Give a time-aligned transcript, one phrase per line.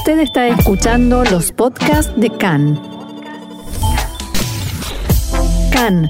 [0.00, 2.80] Usted está escuchando los podcasts de CAN.
[5.70, 6.08] CAN,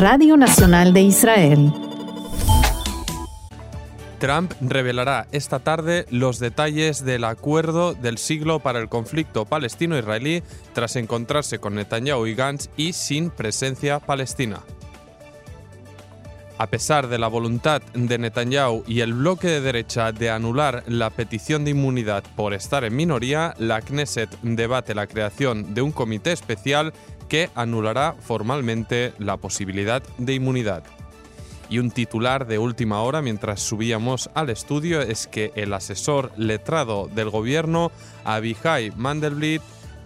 [0.00, 1.72] Radio Nacional de Israel.
[4.18, 10.42] Trump revelará esta tarde los detalles del acuerdo del siglo para el conflicto palestino-israelí
[10.72, 14.58] tras encontrarse con Netanyahu y Gantz y sin presencia palestina.
[16.58, 21.10] A pesar de la voluntad de Netanyahu y el bloque de derecha de anular la
[21.10, 26.32] petición de inmunidad por estar en minoría, la Knesset debate la creación de un comité
[26.32, 26.92] especial
[27.28, 30.84] que anulará formalmente la posibilidad de inmunidad.
[31.70, 37.08] Y un titular de última hora mientras subíamos al estudio es que el asesor letrado
[37.08, 37.90] del gobierno,
[38.24, 39.62] Abihai Mandelblit,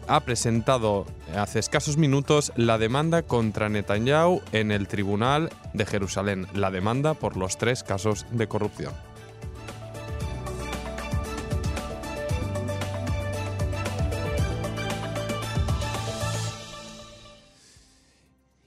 [0.09, 1.07] ha presentado
[1.37, 7.37] hace escasos minutos la demanda contra Netanyahu en el Tribunal de Jerusalén, la demanda por
[7.37, 8.93] los tres casos de corrupción.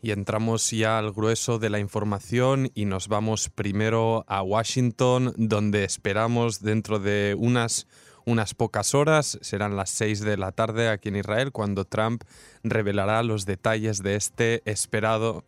[0.01, 5.83] Y entramos ya al grueso de la información y nos vamos primero a Washington, donde
[5.83, 7.85] esperamos dentro de unas
[8.25, 12.23] unas pocas horas, serán las 6 de la tarde aquí en Israel, cuando Trump
[12.63, 15.45] revelará los detalles de este esperado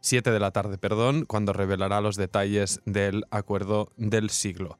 [0.00, 4.78] 7 de la tarde, perdón, cuando revelará los detalles del acuerdo del siglo.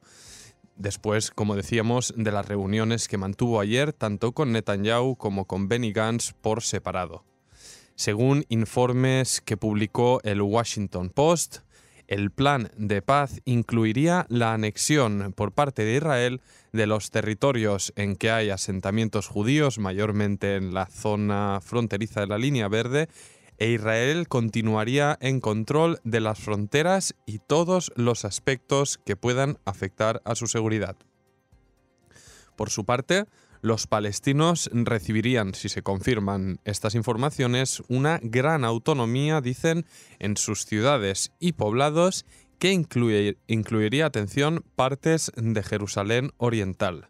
[0.77, 5.91] Después, como decíamos, de las reuniones que mantuvo ayer tanto con Netanyahu como con Benny
[5.91, 7.25] Gantz por separado.
[7.95, 11.57] Según informes que publicó el Washington Post,
[12.07, 16.41] el plan de paz incluiría la anexión por parte de Israel
[16.71, 22.37] de los territorios en que hay asentamientos judíos, mayormente en la zona fronteriza de la
[22.37, 23.09] línea verde,
[23.57, 30.21] e Israel continuaría en control de las fronteras y todos los aspectos que puedan afectar
[30.25, 30.95] a su seguridad.
[32.55, 33.25] Por su parte,
[33.67, 39.85] los palestinos recibirían, si se confirman estas informaciones, una gran autonomía, dicen,
[40.19, 42.25] en sus ciudades y poblados
[42.59, 47.09] que incluiría, atención, partes de Jerusalén Oriental.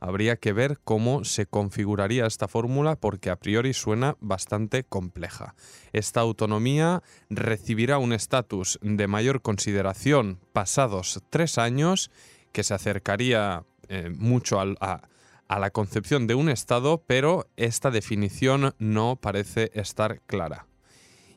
[0.00, 5.56] Habría que ver cómo se configuraría esta fórmula porque a priori suena bastante compleja.
[5.92, 12.12] Esta autonomía recibirá un estatus de mayor consideración pasados tres años
[12.52, 15.08] que se acercaría eh, mucho al, a,
[15.48, 20.66] a la concepción de un Estado, pero esta definición no parece estar clara.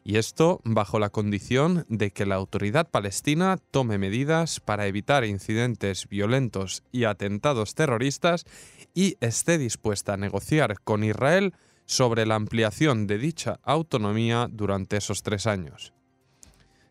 [0.03, 6.07] Y esto bajo la condición de que la autoridad palestina tome medidas para evitar incidentes
[6.09, 8.45] violentos y atentados terroristas
[8.93, 11.53] y esté dispuesta a negociar con Israel
[11.85, 15.93] sobre la ampliación de dicha autonomía durante esos tres años.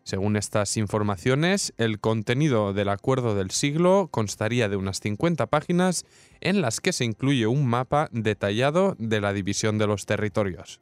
[0.03, 6.05] Según estas informaciones, el contenido del acuerdo del siglo constaría de unas 50 páginas
[6.39, 10.81] en las que se incluye un mapa detallado de la división de los territorios.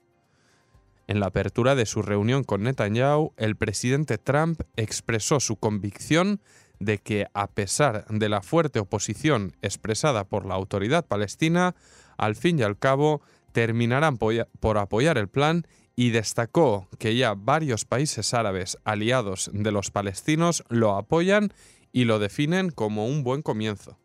[1.08, 6.40] En la apertura de su reunión con Netanyahu, el presidente Trump expresó su convicción
[6.80, 11.76] de que, a pesar de la fuerte oposición expresada por la autoridad palestina,
[12.18, 15.66] al fin y al cabo terminarán por apoyar el plan
[16.00, 21.52] y destacó que ya varios países árabes aliados de los palestinos lo apoyan
[21.92, 24.00] y lo definen como un buen comienzo.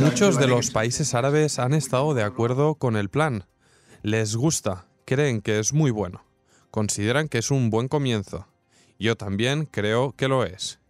[0.00, 3.44] Muchos de los países árabes han estado de acuerdo con el plan.
[4.02, 6.24] Les gusta, creen que es muy bueno.
[6.72, 8.48] Consideran que es un buen comienzo.
[8.98, 10.80] Yo también creo que lo es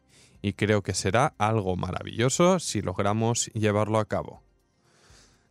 [0.42, 4.42] y creo que será algo maravilloso si logramos llevarlo a cabo.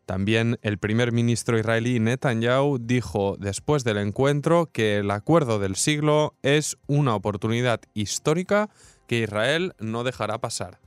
[0.06, 6.34] También el primer ministro israelí Netanyahu dijo después del encuentro que el acuerdo del siglo
[6.42, 8.72] es una oportunidad histórica
[9.06, 10.80] que Israel no dejará pasar.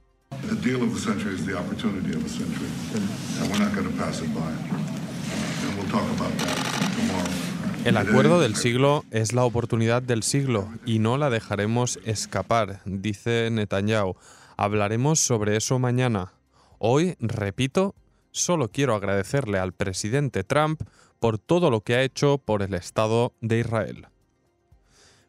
[7.84, 13.48] El acuerdo del siglo es la oportunidad del siglo y no la dejaremos escapar, dice
[13.50, 14.14] Netanyahu.
[14.56, 16.32] Hablaremos sobre eso mañana.
[16.78, 17.96] Hoy, repito,
[18.30, 20.80] solo quiero agradecerle al presidente Trump
[21.18, 24.06] por todo lo que ha hecho por el Estado de Israel.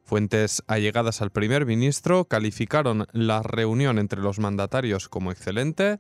[0.04, 5.98] Fuentes allegadas al primer ministro calificaron la reunión entre los mandatarios como excelente,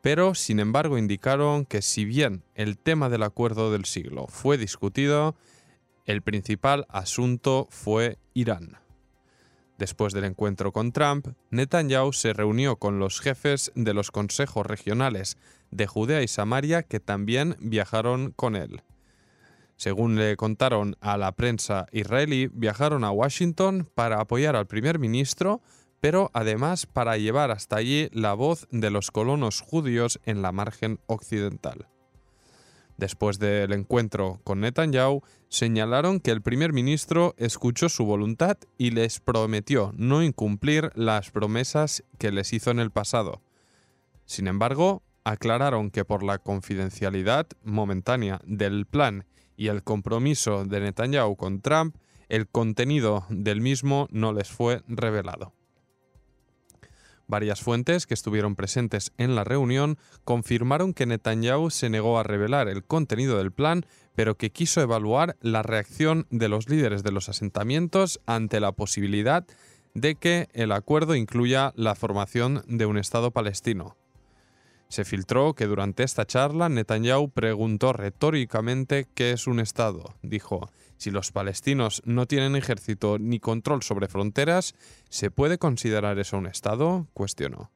[0.00, 5.36] pero sin embargo indicaron que si bien el tema del acuerdo del siglo fue discutido,
[6.10, 8.78] el principal asunto fue Irán.
[9.78, 15.38] Después del encuentro con Trump, Netanyahu se reunió con los jefes de los consejos regionales
[15.70, 18.82] de Judea y Samaria que también viajaron con él.
[19.76, 25.62] Según le contaron a la prensa israelí, viajaron a Washington para apoyar al primer ministro,
[26.00, 31.00] pero además para llevar hasta allí la voz de los colonos judíos en la margen
[31.06, 31.88] occidental.
[33.00, 39.20] Después del encuentro con Netanyahu, señalaron que el primer ministro escuchó su voluntad y les
[39.20, 43.40] prometió no incumplir las promesas que les hizo en el pasado.
[44.26, 49.24] Sin embargo, aclararon que por la confidencialidad momentánea del plan
[49.56, 51.96] y el compromiso de Netanyahu con Trump,
[52.28, 55.54] el contenido del mismo no les fue revelado.
[57.30, 62.68] Varias fuentes que estuvieron presentes en la reunión confirmaron que Netanyahu se negó a revelar
[62.68, 63.86] el contenido del plan,
[64.16, 69.46] pero que quiso evaluar la reacción de los líderes de los asentamientos ante la posibilidad
[69.94, 73.96] de que el acuerdo incluya la formación de un Estado palestino.
[74.90, 80.16] Se filtró que durante esta charla Netanyahu preguntó retóricamente qué es un Estado.
[80.20, 84.74] Dijo, si los palestinos no tienen ejército ni control sobre fronteras,
[85.08, 87.06] ¿se puede considerar eso un Estado?
[87.14, 87.70] cuestionó.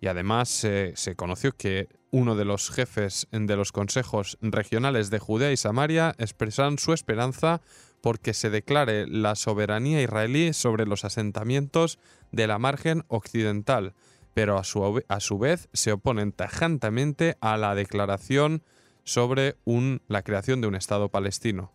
[0.00, 5.50] Y además se conoció que uno de los jefes de los consejos regionales de Judea
[5.50, 7.62] y Samaria expresaron su esperanza
[8.00, 11.98] porque se declare la soberanía israelí sobre los asentamientos
[12.30, 13.94] de la margen occidental,
[14.34, 18.62] pero a su, a su vez se oponen tajantemente a la declaración
[19.04, 21.72] sobre un, la creación de un Estado palestino.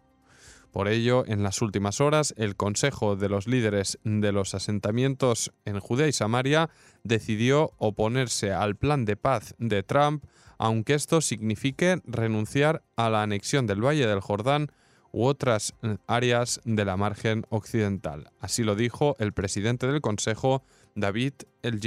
[0.71, 5.79] Por ello, en las últimas horas, el Consejo de los líderes de los asentamientos en
[5.79, 6.69] Judea y Samaria
[7.03, 10.25] decidió oponerse al plan de paz de Trump,
[10.57, 14.71] aunque esto signifique renunciar a la anexión del Valle del Jordán
[15.11, 15.73] u otras
[16.05, 18.29] áreas de la margen occidental.
[18.39, 20.63] Así lo dijo el presidente del Consejo,
[20.95, 21.33] David
[21.63, 21.79] El.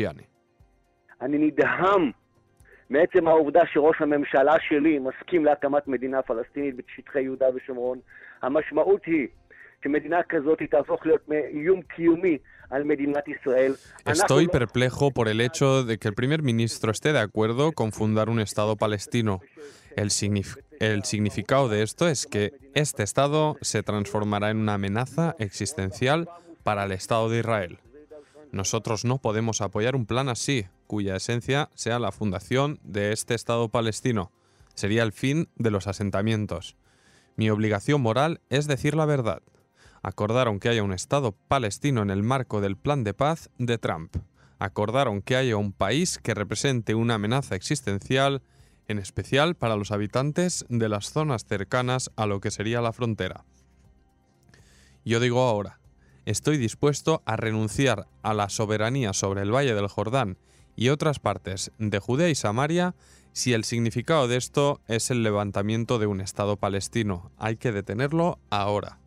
[1.22, 2.12] אני נדהם
[2.90, 8.00] מעצם העובדה שראש הממשלה שלי מסכים להקמת מדינה פלסטינית בשטחי יהודה ושומרון.
[8.42, 9.28] המשמעות היא
[9.84, 11.22] שמדינה כזאת תהפוך להיות
[11.54, 12.38] איום קיומי
[14.06, 18.30] Estoy perplejo por el hecho de que el primer ministro esté de acuerdo con fundar
[18.30, 19.42] un Estado palestino.
[19.96, 20.10] El,
[20.80, 26.28] el, significado de esto es que este Estado se transformará en una amenaza existencial
[26.64, 27.80] para el Estado de Israel.
[28.52, 33.69] Nosotros no podemos apoyar un plan así, cuya esencia sea la fundación de este Estado
[33.69, 34.33] palestino.
[34.75, 36.75] Sería el fin de los asentamientos.
[37.37, 39.41] Mi obligación moral es decir la verdad.
[40.03, 44.17] Acordaron que haya un Estado palestino en el marco del plan de paz de Trump.
[44.59, 48.43] Acordaron que haya un país que represente una amenaza existencial,
[48.89, 53.45] en especial para los habitantes de las zonas cercanas a lo que sería la frontera.
[55.05, 55.79] Yo digo ahora,
[56.27, 60.37] estoy dispuesto a renunciar a la soberanía sobre el Valle del Jordán
[60.77, 62.95] y otras partes de Judea y Samaria
[63.33, 67.31] si el significado de esto es el levantamiento de un Estado palestino.
[67.37, 68.99] Hay que detenerlo ahora.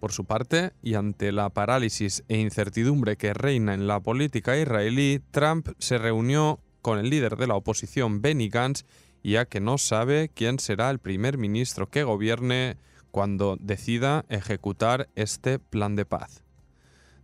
[0.00, 5.22] Por su parte, y ante la parálisis e incertidumbre que reina en la política israelí,
[5.30, 8.84] Trump se reunió con el líder de la oposición Benny Gantz,
[9.22, 12.76] ya que no sabe quién será el primer ministro que gobierne
[13.10, 16.43] cuando decida ejecutar este plan de paz.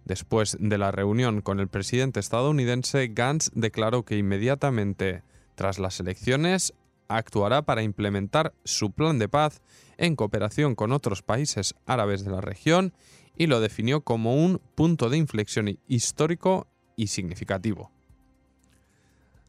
[0.04, 5.22] Después de la reunión con el presidente estadounidense, Gantz declaró que inmediatamente
[5.54, 6.72] tras las elecciones
[7.08, 9.60] actuará para implementar su plan de paz
[9.98, 12.94] en cooperación con otros países árabes de la región
[13.36, 16.66] y lo definió como un punto de inflexión histórico
[16.96, 17.90] y significativo.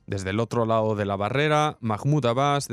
[0.08, 2.68] Desde el otro lado de la barrera, Mahmoud Abbas,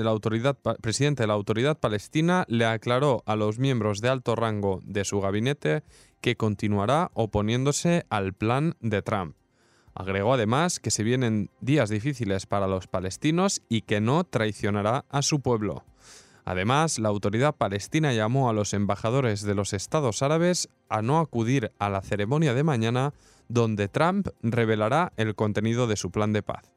[0.80, 5.20] presidente de la Autoridad Palestina, le aclaró a los miembros de alto rango de su
[5.20, 5.85] gabinete
[6.20, 9.37] que continuará oponiéndose al plan de Trump.
[9.94, 15.22] Agregó además que se vienen días difíciles para los palestinos y que no traicionará a
[15.22, 15.84] su pueblo.
[16.44, 21.72] Además, la autoridad palestina llamó a los embajadores de los estados árabes a no acudir
[21.78, 23.12] a la ceremonia de mañana
[23.48, 26.72] donde Trump revelará el contenido de su plan de paz.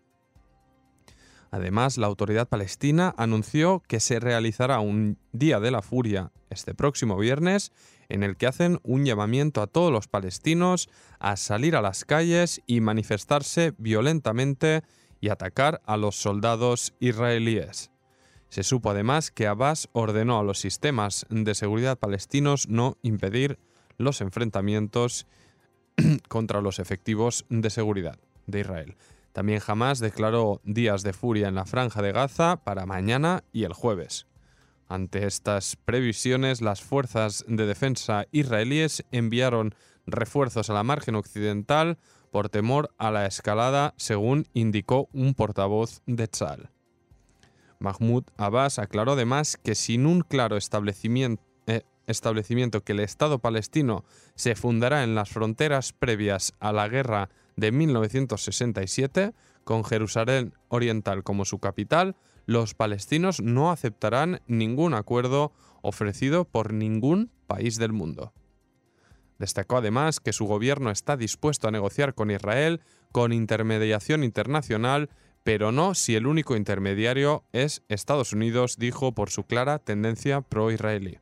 [1.51, 7.17] Además, la autoridad palestina anunció que se realizará un Día de la Furia este próximo
[7.17, 7.71] viernes
[8.11, 10.89] en el que hacen un llamamiento a todos los palestinos
[11.19, 14.83] a salir a las calles y manifestarse violentamente
[15.21, 17.91] y atacar a los soldados israelíes.
[18.49, 23.59] Se supo además que Abbas ordenó a los sistemas de seguridad palestinos no impedir
[23.97, 25.25] los enfrentamientos
[26.27, 28.97] contra los efectivos de seguridad de Israel.
[29.31, 33.71] También Hamas declaró días de furia en la franja de Gaza para mañana y el
[33.71, 34.27] jueves.
[34.91, 39.73] Ante estas previsiones, las fuerzas de defensa israelíes enviaron
[40.05, 41.97] refuerzos a la margen occidental
[42.29, 46.71] por temor a la escalada, según indicó un portavoz de Tzal.
[47.79, 54.03] Mahmoud Abbas aclaró además que sin un claro establecimiento, eh, establecimiento que el Estado palestino
[54.35, 59.31] se fundará en las fronteras previas a la guerra de 1967,
[59.63, 67.31] con Jerusalén Oriental como su capital, los palestinos no aceptarán ningún acuerdo ofrecido por ningún
[67.47, 68.33] país del mundo.
[69.39, 72.81] Destacó además que su gobierno está dispuesto a negociar con Israel
[73.11, 75.09] con intermediación internacional,
[75.43, 81.19] pero no si el único intermediario es Estados Unidos, dijo por su clara tendencia pro-israelí.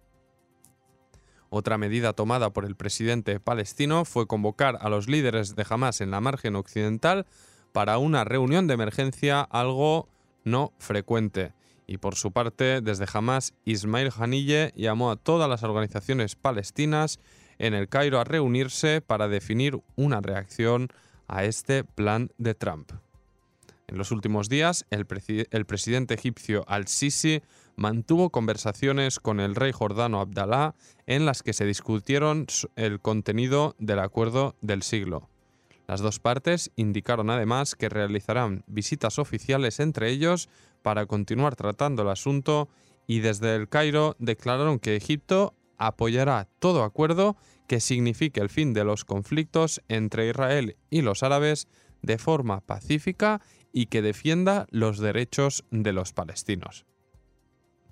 [1.50, 6.12] Otra medida tomada por el presidente palestino fue convocar a los líderes de Hamas en
[6.12, 7.26] la margen occidental
[7.72, 10.10] para una reunión de emergencia algo
[10.50, 11.54] no frecuente.
[11.88, 17.20] Y por su parte, desde Hamas, Ismail Hanille llamó a todas las organizaciones palestinas
[17.58, 20.90] en el Cairo a reunirse para definir una reacción
[21.28, 22.92] a este plan de Trump.
[23.88, 27.42] En los últimos días, el, presidente egipcio al-Sisi
[27.76, 30.76] mantuvo conversaciones con el rey jordano Abdalá
[31.08, 35.28] en las que se discutieron el contenido del acuerdo del siglo.
[35.90, 40.48] Las dos partes indicaron además que realizarán visitas oficiales entre ellos
[40.84, 42.70] para continuar tratando el asunto
[43.08, 48.84] y desde el Cairo declararon que Egipto apoyará todo acuerdo que signifique el fin de
[48.84, 51.68] los conflictos entre Israel y los árabes
[52.04, 53.42] de forma pacífica
[53.74, 56.86] y que defienda los derechos de los palestinos.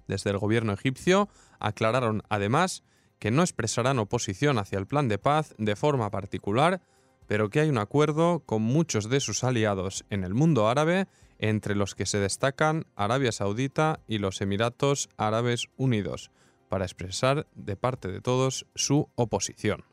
[0.07, 2.83] Desde el gobierno egipcio aclararon además
[3.17, 6.83] que no expresarán oposición hacia el plan de paz de forma particular,
[7.27, 11.07] pero que hay un acuerdo con muchos de sus aliados en el mundo árabe,
[11.39, 16.31] entre los que se destacan Arabia Saudita y los Emiratos Árabes Unidos,
[16.69, 19.83] para expresar de parte de todos su oposición.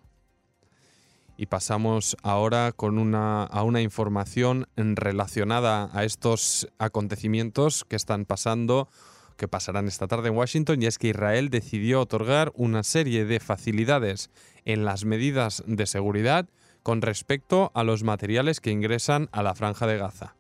[1.37, 8.89] Y pasamos ahora con una, a una información relacionada a estos acontecimientos que están pasando,
[9.37, 13.41] que pasarán esta tarde en Washington, y es que Israel decidió otorgar una serie de
[13.41, 14.31] facilidades
[14.65, 16.49] en las medidas de seguridad
[16.85, 20.37] con respecto a los materiales que ingresan a la franja de Gaza.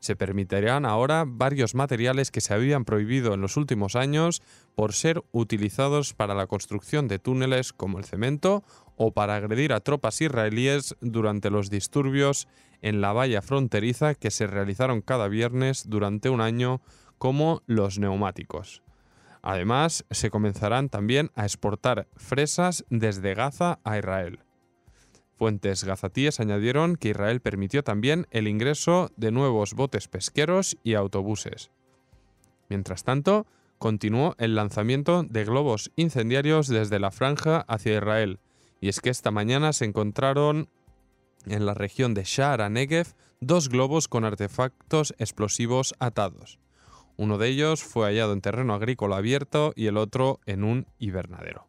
[0.00, 4.42] Se permitirán ahora varios materiales que se habían prohibido en los últimos años
[4.74, 8.64] por ser utilizados para la construcción de túneles como el cemento
[8.96, 12.48] o para agredir a tropas israelíes durante los disturbios
[12.80, 16.80] en la valla fronteriza que se realizaron cada viernes durante un año
[17.18, 18.82] como los neumáticos.
[19.42, 24.40] Además, se comenzarán también a exportar fresas desde Gaza a Israel.
[25.38, 31.70] Fuentes gazatíes añadieron que Israel permitió también el ingreso de nuevos botes pesqueros y autobuses.
[32.68, 33.46] Mientras tanto,
[33.78, 38.40] continuó el lanzamiento de globos incendiarios desde la franja hacia Israel,
[38.80, 40.68] y es que esta mañana se encontraron
[41.46, 46.58] en la región de Shara Negev dos globos con artefactos explosivos atados.
[47.16, 51.67] Uno de ellos fue hallado en terreno agrícola abierto y el otro en un invernadero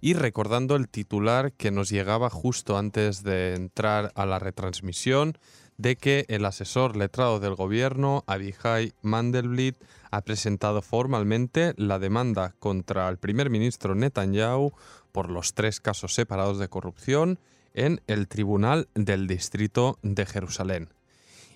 [0.00, 5.36] y recordando el titular que nos llegaba justo antes de entrar a la retransmisión
[5.76, 9.76] de que el asesor letrado del gobierno, Abihai Mandelblit,
[10.10, 14.72] ha presentado formalmente la demanda contra el primer ministro Netanyahu
[15.12, 17.38] por los tres casos separados de corrupción
[17.72, 20.88] en el Tribunal del Distrito de Jerusalén.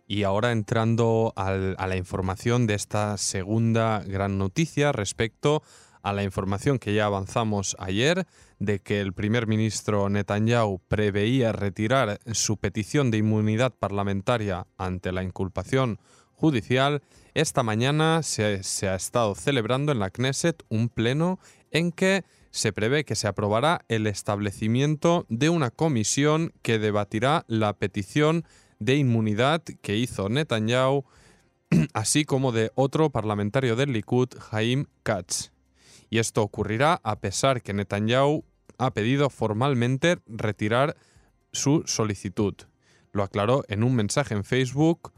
[0.07, 5.63] Y ahora entrando a la información de esta segunda gran noticia respecto
[6.04, 8.26] a la información que ya avanzamos ayer
[8.58, 15.23] de que el primer ministro Netanyahu preveía retirar su petición de inmunidad parlamentaria ante la
[15.23, 15.99] inculpación
[16.32, 18.44] judicial, esta mañana se,
[18.87, 21.38] ha estado celebrando en la Knesset un pleno
[21.70, 27.73] en que se prevé que se aprobará el establecimiento de una comisión que debatirá la
[27.73, 28.44] petición
[28.78, 31.06] de inmunidad que hizo Netanyahu,
[31.94, 35.53] así como de otro parlamentario del Likud, Haim Katz
[36.11, 38.44] y esto ocurrirá a pesar que Netanyahu
[38.78, 40.96] ha pedido formalmente retirar
[41.52, 42.54] su solicitud.
[43.12, 45.12] Lo aclaró en un mensaje en Facebook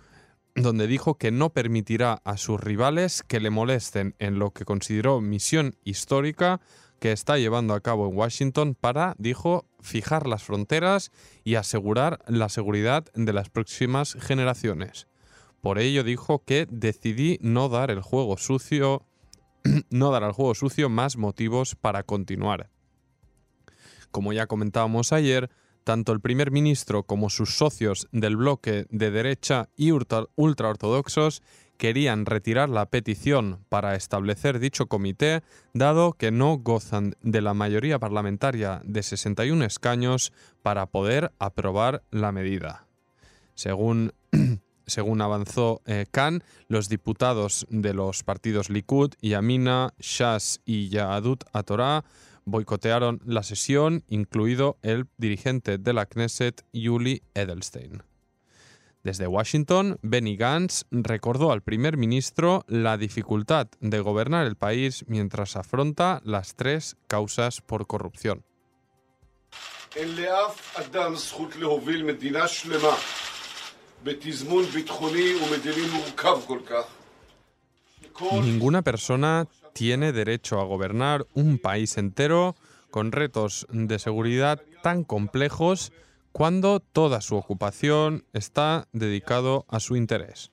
[0.55, 5.21] donde dijo que no permitirá a sus rivales que le molesten en lo que consideró
[5.21, 6.61] misión histórica
[6.99, 11.13] que está llevando a cabo en Washington para, dijo, fijar las fronteras
[11.45, 15.07] y asegurar la seguridad de las próximas generaciones.
[15.61, 19.03] Por ello dijo que decidí no dar el juego sucio
[19.91, 22.71] no dar al juego sucio más motivos para continuar.
[24.11, 25.51] Como ya comentábamos ayer,
[25.85, 31.43] tanto el primer ministro como sus socios del bloque de derecha y ultraortodoxos
[31.77, 35.43] querían retirar la petición para establecer dicho comité,
[35.75, 40.33] dado que no gozan de la mayoría parlamentaria de 61 escaños
[40.63, 42.87] para poder aprobar la medida.
[43.55, 44.13] Según
[44.87, 52.05] según avanzó eh, Khan, los diputados de los partidos Likud, Yamina, Shas y Yahadut Atorá
[52.45, 58.03] boicotearon la sesión, incluido el dirigente de la Knesset, Yuli Edelstein.
[59.03, 65.55] Desde Washington, Benny Gantz recordó al primer ministro la dificultad de gobernar el país mientras
[65.55, 68.45] afronta las tres causas por corrupción.
[78.43, 82.57] Ninguna persona tiene derecho a gobernar un país entero
[82.91, 85.93] con retos de seguridad tan complejos
[86.33, 90.51] cuando toda su ocupación está dedicado a su interés.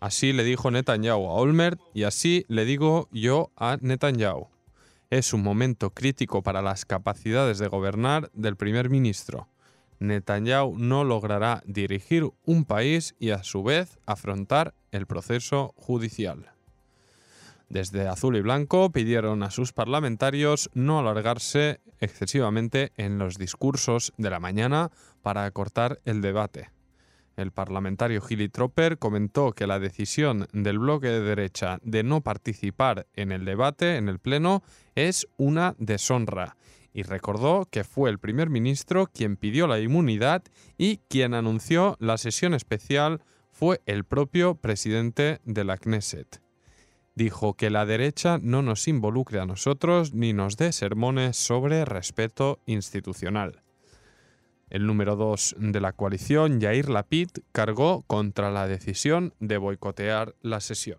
[0.00, 4.48] Así le dijo Netanyahu a Olmert y así le digo yo a Netanyahu.
[5.10, 9.48] Es un momento crítico para las capacidades de gobernar del primer ministro.
[9.98, 16.52] Netanyahu no logrará dirigir un país y a su vez afrontar el proceso judicial.
[17.68, 24.30] Desde Azul y Blanco pidieron a sus parlamentarios no alargarse excesivamente en los discursos de
[24.30, 24.90] la mañana
[25.22, 26.70] para acortar el debate.
[27.36, 33.08] El parlamentario Gilly Tropper comentó que la decisión del bloque de derecha de no participar
[33.14, 34.62] en el debate en el Pleno
[34.94, 36.56] es una deshonra
[36.96, 40.42] y recordó que fue el primer ministro quien pidió la inmunidad
[40.78, 43.22] y quien anunció la sesión especial
[43.52, 46.40] fue el propio presidente de la Knesset
[47.16, 52.60] dijo que la derecha no nos involucre a nosotros ni nos dé sermones sobre respeto
[52.66, 53.62] institucional.
[54.68, 60.60] El número dos de la coalición, Yair Lapid, cargó contra la decisión de boicotear la
[60.60, 60.98] sesión.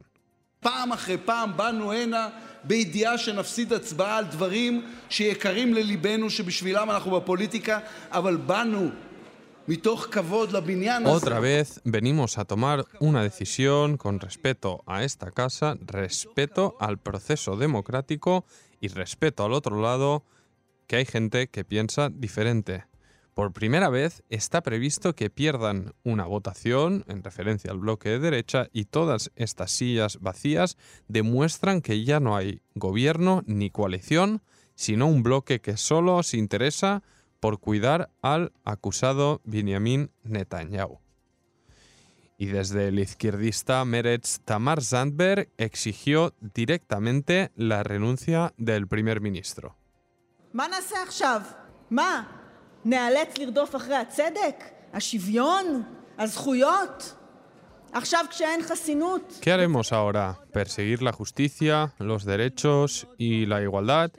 [11.12, 17.58] Otra vez venimos a tomar una decisión con respeto a esta casa, respeto al proceso
[17.58, 18.46] democrático
[18.80, 20.24] y respeto al otro lado
[20.88, 22.86] que hay gente que piensa diferente.
[23.38, 28.68] Por primera vez está previsto que pierdan una votación en referencia al bloque de derecha
[28.74, 30.76] y todas estas sillas vacías
[31.08, 34.42] demuestran que ya no hay gobierno ni coalición,
[34.74, 37.04] sino un bloque que solo se interesa
[37.40, 40.98] por cuidar al acusado Benjamin Netanyahu.
[42.40, 49.76] Y desde el izquierdista Meretz Tamar Zandberg exigió directamente la renuncia del primer ministro.
[51.92, 52.47] ¿Qué
[59.52, 60.40] haremos ahora?
[60.52, 64.12] ¿Perseguir la justicia, los derechos y la igualdad?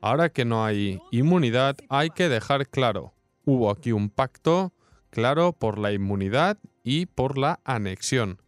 [0.00, 3.12] Ahora que no hay inmunidad, hay que dejar claro,
[3.44, 4.72] hubo aquí un pacto
[5.10, 8.40] claro por la inmunidad y por la anexión.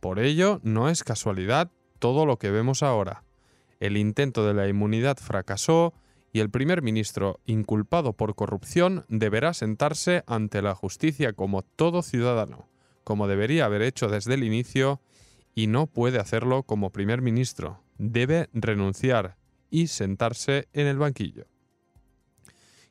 [0.00, 3.24] Por ello, no es casualidad todo lo que vemos ahora.
[3.80, 5.92] El intento de la inmunidad fracasó
[6.34, 12.68] y el primer ministro, inculpado por corrupción, deberá sentarse ante la justicia como todo ciudadano,
[13.04, 15.00] como debería haber hecho desde el inicio,
[15.54, 17.84] y no puede hacerlo como primer ministro.
[17.98, 19.36] Debe renunciar
[19.70, 21.46] y sentarse en el banquillo.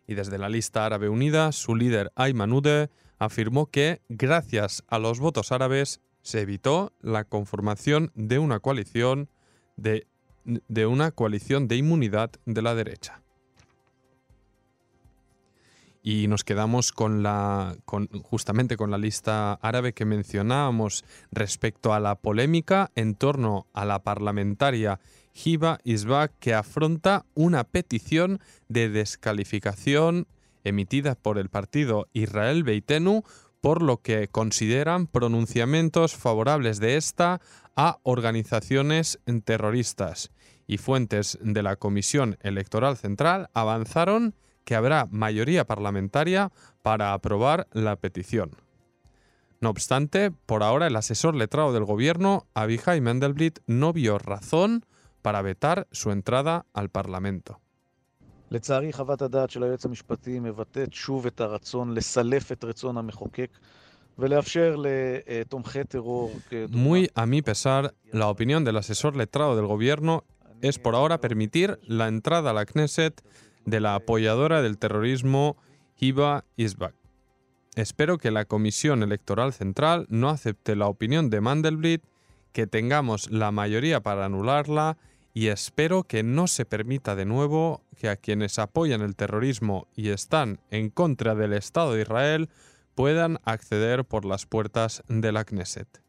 [0.07, 5.19] Y desde la lista árabe unida, su líder Ayman Ude afirmó que, gracias a los
[5.19, 9.29] votos árabes, se evitó la conformación de una coalición
[9.75, 10.07] de,
[10.45, 13.22] de una coalición de inmunidad de la derecha.
[16.05, 22.01] Y nos quedamos con la, con, justamente con la lista árabe que mencionábamos respecto a
[22.01, 24.99] la polémica en torno a la parlamentaria
[25.33, 30.27] Hiba Isbak que afronta una petición de descalificación
[30.65, 33.23] emitida por el partido Israel Beitenu
[33.61, 37.39] por lo que consideran pronunciamientos favorables de esta
[37.77, 40.31] a organizaciones terroristas.
[40.67, 47.95] Y fuentes de la Comisión Electoral Central avanzaron que habrá mayoría parlamentaria para aprobar la
[47.95, 48.51] petición.
[49.61, 54.85] No obstante, por ahora el asesor letrado del gobierno, Abihai Mendelblit, no vio razón
[55.21, 57.61] para vetar su entrada al Parlamento.
[66.69, 70.23] Muy a mi pesar, la opinión del asesor letrado del gobierno
[70.61, 73.21] es por ahora permitir la entrada a la Knesset
[73.65, 75.57] de la apoyadora del terrorismo
[75.97, 76.95] Hiba Isbak.
[77.75, 82.03] Espero que la Comisión Electoral Central no acepte la opinión de Mandelblit,
[82.51, 84.97] que tengamos la mayoría para anularla
[85.33, 90.09] y espero que no se permita de nuevo que a quienes apoyan el terrorismo y
[90.09, 92.49] están en contra del Estado de Israel
[92.93, 96.03] puedan acceder por las puertas de la Knesset.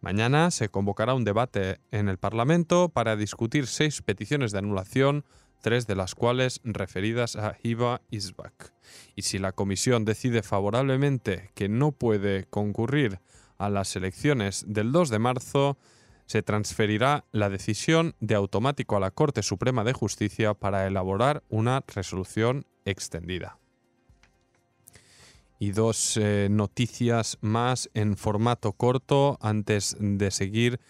[0.00, 5.24] Mañana se convocará un debate en el Parlamento para discutir seis peticiones de anulación
[5.60, 8.72] tres de las cuales referidas a Hiba Isbak.
[9.16, 13.20] Y si la comisión decide favorablemente que no puede concurrir
[13.58, 15.78] a las elecciones del 2 de marzo,
[16.26, 21.82] se transferirá la decisión de automático a la Corte Suprema de Justicia para elaborar una
[21.86, 23.58] resolución extendida.
[25.58, 30.80] Y dos eh, noticias más en formato corto antes de seguir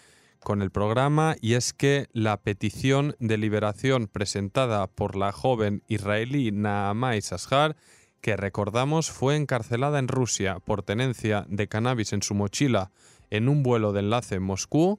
[0.43, 6.53] con el programa y es que la petición de liberación presentada por la joven israelí
[6.53, 7.77] Naamá Isashar,
[8.21, 12.91] que recordamos fue encarcelada en Rusia por tenencia de cannabis en su mochila
[13.31, 14.99] en un vuelo de enlace en Moscú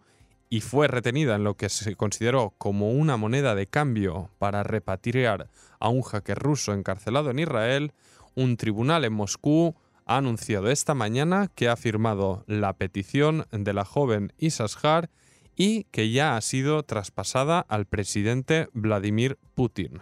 [0.50, 5.50] y fue retenida en lo que se consideró como una moneda de cambio para repatriar
[5.80, 7.94] a un hacker ruso encarcelado en Israel,
[8.36, 9.76] un tribunal en Moscú
[10.06, 15.10] ha anunciado esta mañana que ha firmado la petición de la joven Isashar
[15.60, 20.00] y que ya ha sido traspasada al presidente Vladimir Putin.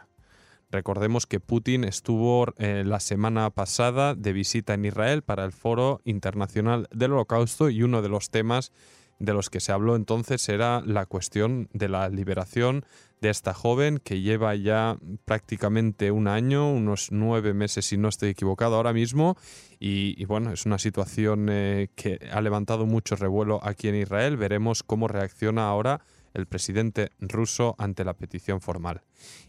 [0.69, 5.99] Recordemos que Putin estuvo eh, la semana pasada de visita en Israel para el Foro
[6.03, 8.71] Internacional del Holocausto y uno de los temas
[9.19, 12.85] de los que se habló entonces era la cuestión de la liberación
[13.21, 18.29] de esta joven que lleva ya prácticamente un año, unos nueve meses si no estoy
[18.29, 19.37] equivocado ahora mismo,
[19.79, 24.37] y, bueno, es una situación eh, que ha levantado mucho revuelo aquí en Israel.
[24.37, 26.01] Veremos cómo reacciona ahora
[26.33, 29.01] el presidente ruso ante la petición formal.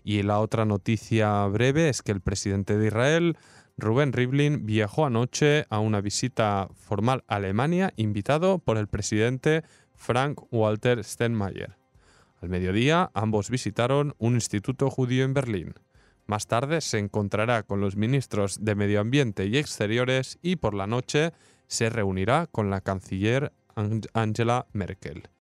[0.04, 3.36] Y la otra noticia breve es que el presidente de Israel
[3.78, 9.62] Rubén Rivlin viajó anoche a una visita formal a Alemania, invitado por el presidente
[9.94, 11.76] Frank Walter Steinmeier.
[12.42, 15.74] Al mediodía, ambos visitaron un instituto judío en Berlín.
[16.26, 20.88] Más tarde se encontrará con los ministros de Medio Ambiente y Exteriores y por la
[20.88, 21.32] noche
[21.68, 23.52] se reunirá con la canciller
[24.12, 25.28] Angela Merkel.